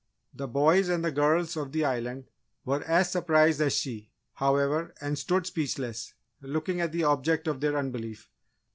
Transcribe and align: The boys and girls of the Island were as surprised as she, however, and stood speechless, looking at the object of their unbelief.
The 0.33 0.47
boys 0.47 0.89
and 0.89 1.03
girls 1.13 1.55
of 1.55 1.71
the 1.71 1.85
Island 1.85 2.27
were 2.65 2.83
as 2.85 3.11
surprised 3.11 3.61
as 3.61 3.73
she, 3.73 4.09
however, 4.33 4.95
and 4.99 5.15
stood 5.15 5.45
speechless, 5.45 6.15
looking 6.41 6.81
at 6.81 6.91
the 6.91 7.03
object 7.03 7.47
of 7.47 7.59
their 7.59 7.77
unbelief. 7.77 8.27